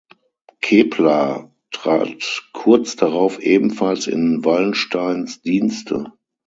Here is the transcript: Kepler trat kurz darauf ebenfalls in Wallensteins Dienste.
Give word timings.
Kepler 0.61 1.51
trat 1.69 2.49
kurz 2.53 2.95
darauf 2.95 3.37
ebenfalls 3.37 4.07
in 4.07 4.43
Wallensteins 4.43 5.43
Dienste. 5.43 6.11